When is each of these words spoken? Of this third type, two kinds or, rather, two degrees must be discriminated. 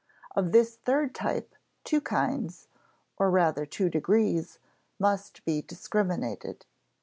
Of 0.35 0.51
this 0.51 0.77
third 0.77 1.13
type, 1.13 1.53
two 1.83 2.01
kinds 2.01 2.67
or, 3.17 3.29
rather, 3.29 3.67
two 3.67 3.87
degrees 3.87 4.57
must 4.97 5.45
be 5.45 5.61
discriminated. 5.61 6.65